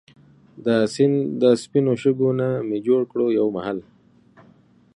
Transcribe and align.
دا 0.65 0.75
سیند 0.93 1.17
دا 1.41 1.49
سپينو 1.63 1.93
شګو 2.01 2.29
نه 2.39 2.47
مي 2.67 2.79
جوړ 2.87 3.01
کړو 3.11 3.25
يو 3.39 3.45
محل 3.55 3.77